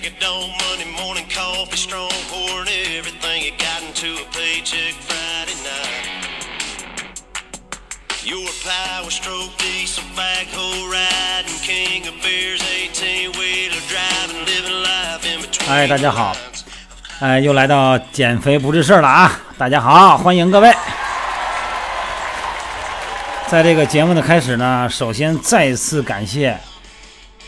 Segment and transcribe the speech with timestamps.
[0.00, 5.52] Pack it on Monday morning, coffee strong, pouring everything you got into a paycheck Friday
[5.62, 6.24] night.
[8.24, 15.42] You're power stroke diesel backhoe riding, king of beers, 18 wheeler driving, living life in
[15.42, 15.68] between.
[15.68, 16.34] 哎大家好
[17.20, 19.38] 哎，又来到减肥不是事儿了啊！
[19.58, 20.74] 大家好，欢迎各位。
[23.48, 26.58] 在这个节目的开始呢，首先再次感谢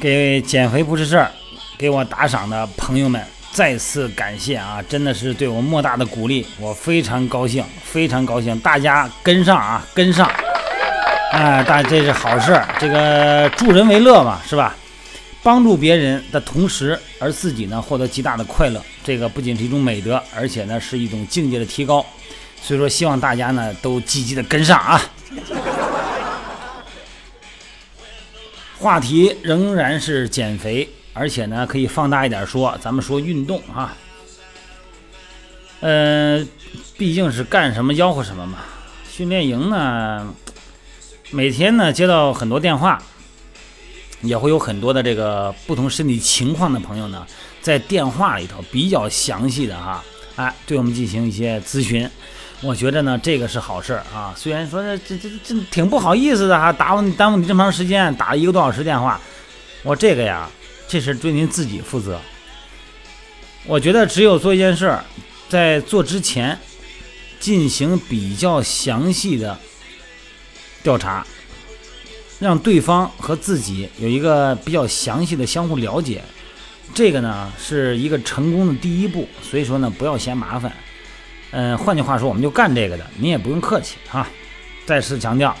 [0.00, 1.32] 给减肥不是事儿
[1.78, 3.22] 给我打赏的朋友们，
[3.52, 4.82] 再次感谢啊！
[4.88, 10.30] 真的是对我莫大的鼓励，我非常高兴，非常高兴，大家跟上啊，跟上！
[11.32, 14.74] 哎，大这是好事，这个助人为乐嘛，是吧？
[15.42, 22.04] 帮助别人的同时，而自己呢获得极大的快乐，这个不仅是一种美德，而且呢是一种境界的提高。
[22.62, 25.00] 所以说，希望大家呢都积极的跟上啊。
[28.78, 33.96] 话题仍然是减肥，而且呢可以放大一点说，咱们说运动啊。
[35.80, 36.46] 呃，
[36.96, 38.58] 毕竟是干什么吆喝什么嘛。
[39.10, 40.34] 训练营呢，
[41.30, 43.02] 每天呢接到很多电话。
[44.22, 47.24] 也会有很多的这个不同身体情况的朋友呢，
[47.60, 50.02] 在电话里头比较详细的哈，
[50.36, 52.08] 哎，对我们进行一些咨询。
[52.62, 54.32] 我觉得呢，这个是好事儿啊。
[54.34, 59.20] 虽然说这这这这挺不好意思的哈，耽误耽误你这么长时间，打了一个多小时电话。
[59.82, 60.48] 我这个呀，
[60.88, 62.20] 这是对您自己负责。
[63.64, 64.96] 我觉得只有做一件事，
[65.48, 66.58] 在做之前
[67.40, 69.58] 进行比较详细的
[70.82, 71.26] 调查。
[72.38, 76.22] 让对方和自己有一个比较详细的相互了解，
[76.94, 79.26] 这个呢是一个成功的第一步。
[79.42, 80.70] 所以说呢，不要嫌麻烦。
[81.52, 84.28] 嗯，换句话说，我们就干这个的，您也不用客气哈。
[84.84, 85.56] 再次强调，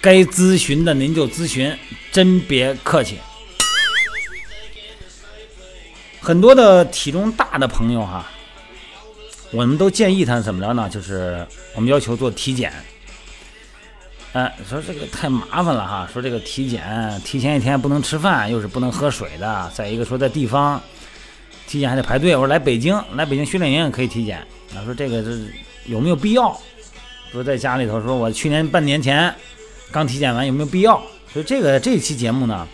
[0.00, 1.76] 该咨询的您就咨询，
[2.10, 3.18] 真别客气。
[6.30, 8.24] 很多的体重大的朋友哈，
[9.50, 10.88] 我们都建议他怎么着呢？
[10.88, 12.72] 就是我们要求做体检。
[14.34, 16.08] 哎，说这个太麻烦了哈。
[16.12, 19.68] 说这个体检，提前一天不能吃饭，又是不能喝水的。
[19.74, 20.80] 再一个说在地方
[21.66, 22.36] 体检还得排队。
[22.36, 24.46] 我说来北京，来北京训练营也可以体检。
[24.72, 25.30] 他，说这个这
[25.86, 26.56] 有没有必要？
[27.32, 29.34] 说在家里头，说我去年半年前
[29.90, 31.02] 刚体检完，有没有必要？
[31.32, 32.68] 所以这个这期节目呢，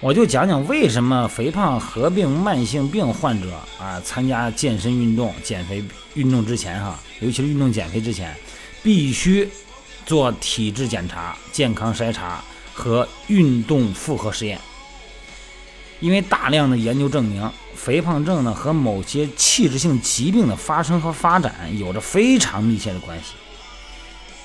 [0.00, 5.84] 我就讲讲为什么肥胖合并慢性病患者啊，参加健身运动、减肥
[6.14, 8.34] 运动之前哈，尤其是运动减肥之前，
[8.82, 9.48] 必须。
[10.06, 12.42] 做体质检查、健康筛查
[12.74, 14.58] 和运动负荷实验，
[16.00, 23.34] 因为大量的研究证明，肥胖症呢和某些器质性疾病的发生和发展有着非常密切的关系。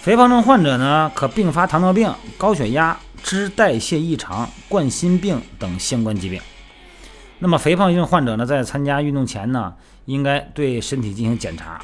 [0.00, 2.98] 肥胖症患者呢可并发糖尿病、高血压、
[3.32, 6.38] 脂代谢异常、冠心病等相关疾病。
[7.38, 9.72] 那么，肥胖症患者呢在参加运动前呢，
[10.04, 11.82] 应该对身体进行检查，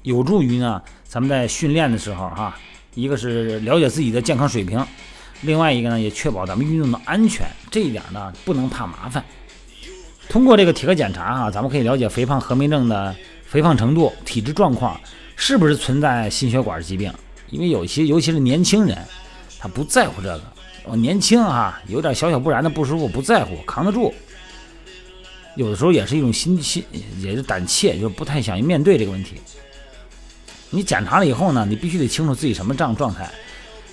[0.00, 2.56] 有助于呢咱们在训练的时候哈。
[2.94, 4.82] 一个是了解自己的健康水平，
[5.42, 7.46] 另外一个呢，也确保咱们运动的安全。
[7.70, 9.22] 这一点呢，不能怕麻烦。
[10.30, 14.98] 通过这个体格检查啊，咱们可以了解肥胖合并症的肥胖程度、体质状况，
[15.36, 17.12] 是不是存在心血管疾病。
[17.50, 18.96] 因为有些，尤其是年轻人，
[19.58, 20.42] 他不在乎这个。
[20.84, 24.12] 我年轻啊，有点小小不然的不舒服，不在乎，扛得住。
[25.56, 26.84] 有的时候也是一种心心，
[27.20, 29.34] 也是胆怯，就不太想面对这个问题。
[30.70, 33.28] 你检查了以后呢，你必须得清楚自己什么状状态，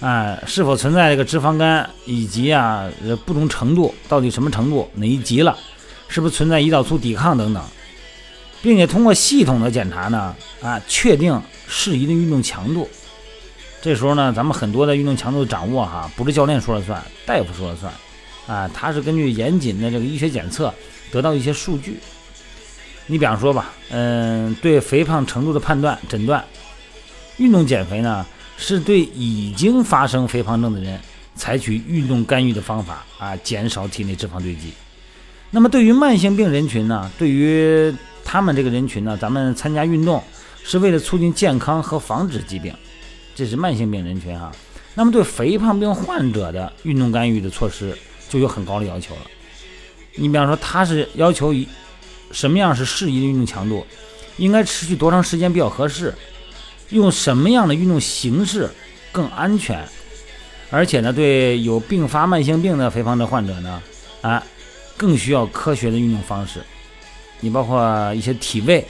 [0.00, 2.90] 啊，是否存在这个脂肪肝，以及啊
[3.24, 5.56] 不同程度到底什么程度哪一级了，
[6.08, 7.62] 是不是存在胰岛素抵抗等等，
[8.60, 12.88] 并且通过系统的检查呢，啊，确定适宜的运动强度。
[13.82, 17.92] 这时候呢，咱们很多的运动强度的掌握哈，不是教练说了算，大夫说了算，
[18.46, 20.72] 啊，他是根据严谨的这个医学检测
[21.10, 21.98] 得到一些数据。
[23.08, 26.42] 你比方说吧，嗯，对肥胖程度的判断诊断。
[27.38, 28.24] 运动减肥呢，
[28.56, 30.96] 是对已经发生肥胖症的人
[31.34, 34.72] 采取运动干预的方法啊，减少体内脂肪堆积。
[35.50, 37.92] 那么对于慢性病人群呢，对于
[38.24, 40.22] 他们这个人群呢，咱们参加运动
[40.62, 42.72] 是为了促进健康和防止疾病，
[43.34, 44.52] 这是慢性病人群哈。
[44.94, 47.96] 那么对肥胖病患者的运动干预的措施
[48.28, 49.22] 就有很高的要求了。
[50.16, 51.66] 你比方说，他是要求一
[52.30, 53.86] 什么样是适宜的运动强度，
[54.36, 56.14] 应该持续多长时间比较合适？
[56.90, 58.68] 用什么样的运动形式
[59.10, 59.82] 更安全？
[60.70, 63.82] 而且呢，对有并发慢性病的肥胖的患者呢，
[64.20, 64.42] 啊，
[64.96, 66.62] 更需要科学的运动方式。
[67.40, 68.86] 你包括一些体位、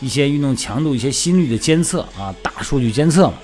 [0.00, 3.34] 一些运动强度、一些心率的监测啊，大数据监测嘛。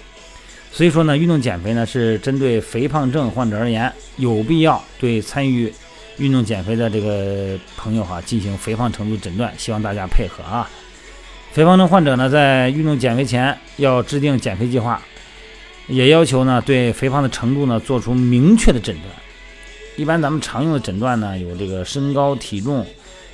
[0.77, 5.73] 所以说呢，运动减肥呢是针对肥胖症患者而言，有必要对参与
[6.19, 10.69] 运动减肥的这个朋友哈进行肥胖程度诊断，希望大家配合啊。
[11.51, 15.01] 肥胖症患者呢，在运动减肥前要制定减肥计划，
[15.87, 19.07] 也要求呢对肥胖的程度呢做出明确的诊断。
[19.97, 22.85] 一般咱们常用的诊断呢有这个身高、体重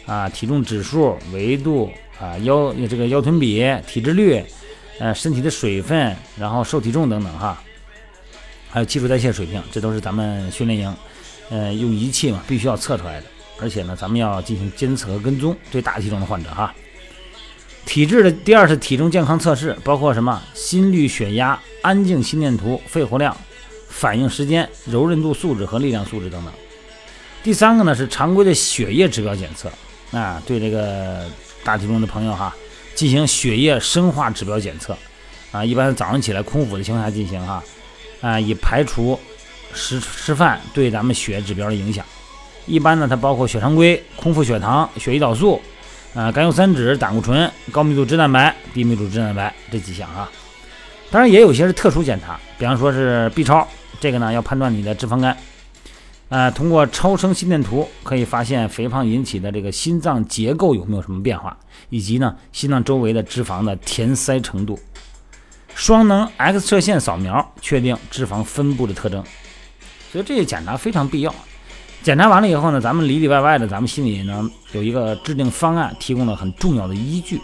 [0.06, 1.90] 啊、体重指数、维度
[2.20, 4.40] 啊、腰这个腰臀比、体脂率、
[5.02, 7.60] 呃身体的水分，然后瘦体重等等哈。
[8.70, 10.96] 还有基础代谢水平，这都是咱们训练营，
[11.50, 13.26] 呃，用仪器嘛，必须要测出来的。
[13.60, 16.72] 而且呢，咱们要进行监测和跟踪，对大体重的患者哈。
[17.84, 23.36] 体质的第二是体重健康测试，包括什么心率、血压、安静心电图、肺活量、
[23.88, 26.54] 反应时间、柔韧度素质和力量素质等等。
[27.42, 29.68] 第三个呢是常规的血液指标检测，
[30.16, 31.26] 啊，对这个
[31.64, 32.54] 大体重的朋友哈，
[32.94, 34.96] 进行血液生化指标检测，
[35.50, 37.62] 啊，一般早上起来空腹的情况下进行哈。
[38.20, 39.18] 啊，以排除
[39.74, 42.04] 吃吃饭对咱们血指标的影响。
[42.66, 45.60] 一般呢，它包括血常规、空腹血糖、血胰岛素、
[46.14, 50.30] 啊甘油三酯、胆固醇、高密度脂蛋白、低密度脂蛋白这几项啊。
[51.10, 53.66] 当然，也有些是特殊检查，比方说是 B 超，
[54.00, 55.36] 这个呢要判断你的脂肪肝。
[56.32, 61.54] 啊，通过超声心电图可以发现肥胖引起的这个心脏结构有没有什么变化，
[61.90, 64.80] 以及呢心脏周围的脂肪的填塞程度。
[65.74, 69.22] 双能 X 射线扫描确定脂肪分布的特征，
[70.10, 71.34] 所以这些检查非常必要。
[72.02, 77.38] 检查完了以后呢，咱们里里外外的，咱们心里呢有一个制定方案，提供了很重要的依据。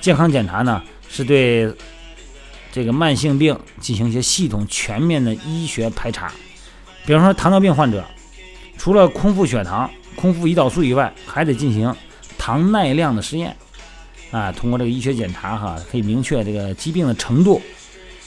[0.00, 1.70] 健康检查呢是对
[2.72, 6.32] 这个慢性病进行一些系统全面的医学排查。
[7.06, 8.04] 比方说糖尿病患者，
[8.76, 11.94] 除了空腹血糖、空腹胰岛素以外，还得进行
[12.36, 13.56] 糖耐量的实验。
[14.32, 17.62] 啊，通过这个医学检查哈，可以明确这个疾病的程度，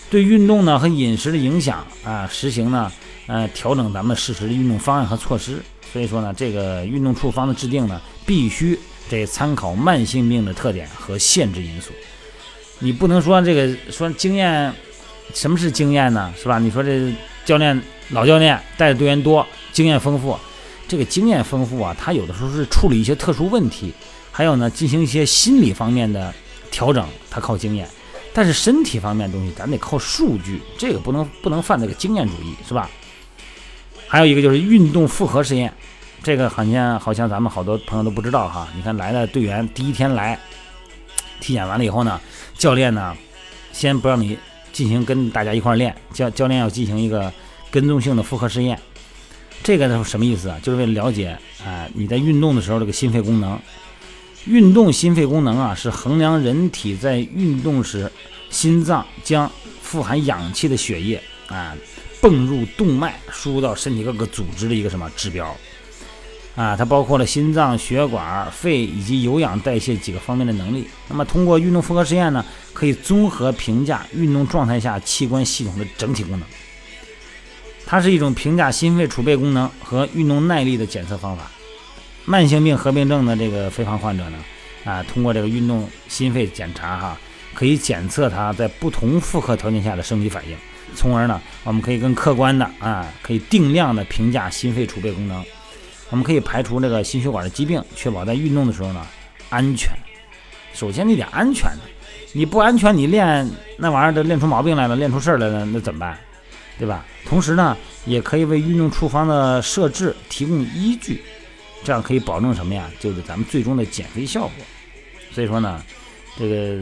[0.10, 2.90] 对运动呢和饮食的影响啊，实行呢
[3.28, 5.62] 呃调整咱们适时的运动方案和措施。
[5.92, 8.80] 所以说呢，这个运动处方的制定呢，必须
[9.10, 11.92] 得参考慢性病的特点和限制因素。
[12.80, 14.74] 你不能说这个说经验，
[15.34, 16.34] 什么是经验呢？
[16.42, 16.60] 是吧？
[16.60, 17.80] 你说这教练
[18.10, 20.38] 老教练带的队员多，经验丰富，
[20.88, 23.94] 这个经验丰富啊，他有的时候是处理一些特殊问题。
[24.32, 26.34] 还有呢，进行一些心理方面的
[26.72, 27.86] 调整，它靠经验；
[28.34, 32.90] 但是身体方面东西，咱得靠数据，这个不能不能犯这个经验主义，是吧？
[34.08, 35.74] 还有一个就是运动复合实验，
[36.24, 38.68] 这个好像好像咱们好多朋友都不知道哈。
[38.76, 40.40] 你看来的队员第一天来
[41.42, 42.20] 体检完了以后呢，
[42.58, 43.14] 教练呢
[43.74, 44.38] 先不让你
[44.72, 47.32] 进行跟大家一块练，教教练要进行一个
[47.72, 48.80] 跟踪性的复合试验。
[49.62, 50.58] 这个是什么意思啊？
[50.64, 53.60] 就是为了了解啊你在运动的时候这个心肺功能。
[54.46, 58.10] 运动心肺功能啊，是衡量人体在运动时
[58.50, 59.52] 心脏将
[59.82, 61.76] 富含氧气的血液啊
[62.22, 65.46] 泵入动脉，输入到身体各个组织的一个什么指标
[66.56, 66.74] 啊？
[66.76, 70.88] 它包括了心脏、血管、肺以及有氧代谢几个方面的能力。
[71.10, 72.44] 那么通过运动复合实验呢，
[72.74, 76.48] 可以综合评价运动状态下器官系统的整体功能。
[77.90, 81.50] 它是一种评价心肺储备功能和运动耐力的检测方法。
[82.24, 84.38] 慢性病合并症的这个肥胖患者呢，
[84.86, 87.18] 啊，通过这个运动心肺检查哈，
[87.56, 90.56] 可以检测他在不同负荷条件下的生理反应，
[90.94, 95.44] 从而呢，我们可以更客观的啊，可以定量的评价心肺储备功能。
[96.12, 99.04] 我们可以排除这个心血管的疾病，确保在运动的时候呢
[99.50, 99.90] 安全。
[100.76, 101.72] 首先你得安全，
[102.34, 106.16] 你不安全，你练那玩意儿都练出毛病来了，练出事儿来了，那怎么办？
[106.80, 107.06] 对吧？
[107.28, 111.22] 同时呢，也可以为运动处方的设置提供依据。
[111.84, 112.90] 这样可以保证什么呀？
[113.00, 114.52] 就是咱们最终的减肥效果。
[115.32, 115.82] 所以说呢，
[116.38, 116.82] 这个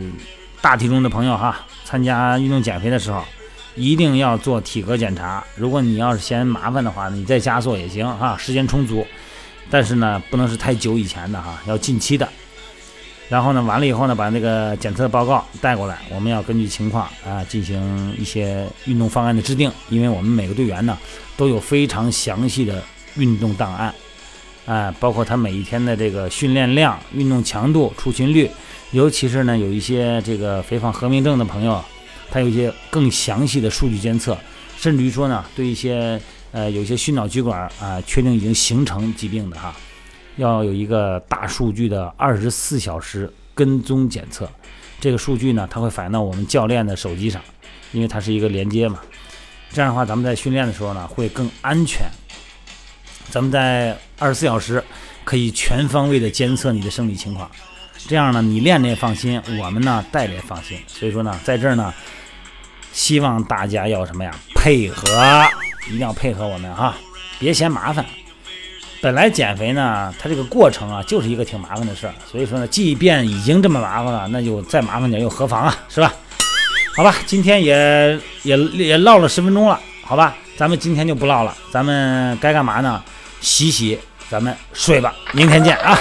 [0.62, 3.24] 大体重的朋友哈，参加运动减肥的时候，
[3.76, 5.44] 一定要做体格检查。
[5.56, 9.06] 如果你要是嫌麻烦的话，你在家做也行哈，时间充足。
[9.70, 12.28] 但是呢，不能是太久以前的哈，要近期的。
[13.30, 19.72] 然后呢，完了以后呢，把那个检测报告带过来，我们要根据情况啊进行一些运动方案的制定。
[19.90, 20.98] 因为我们每个队员呢
[21.36, 22.84] 都有非常详细的
[23.16, 23.94] 运动档案。
[24.66, 28.52] 啊，包括他每一天的这个训练量、运动强度、出勤率，
[28.92, 31.82] 尤其是呢，有一些这个肥胖合并症的朋友，
[32.30, 34.38] 他有一些更详细的数据监测，
[34.78, 36.20] 甚至于说呢，对一些
[36.52, 39.74] 呃有一些心脑血管啊，确定已经形成疾病的哈，
[40.38, 44.50] 要有一个大数据的二十四小时跟踪检测，
[45.02, 47.42] 这个数据呢，它会反映到我们教练的手机上，
[47.92, 49.00] 因为它是一个连接嘛，
[49.72, 52.08] 这样的话，咱们在训练的时候呢，会更安全。
[53.30, 54.82] 咱们在二十四小时
[55.26, 57.50] 可以全方位的监测你的生理情况，
[58.08, 60.80] 这样呢，你练着也放心，我们呢带着也放心。
[60.88, 61.94] 所以说呢，在这儿呢，
[62.94, 64.34] 希望大家要什么呀？
[64.56, 65.10] 配合，
[65.88, 66.96] 一定要配合我们哈，
[67.40, 68.06] 别嫌麻烦。
[69.02, 72.14] 本来减肥呢，它这个过程啊，就是一个挺麻烦的事儿。
[72.30, 76.14] 所以说呢，即便已经这么麻烦了，那就再麻烦点又何妨啊，是吧？
[76.96, 83.02] 好吧，今天也也也唠了十分钟了，好吧，咱们今天就不唠了，咱们该干嘛呢？
[83.40, 84.00] 洗洗，
[84.30, 85.96] 咱们睡吧，明天见啊。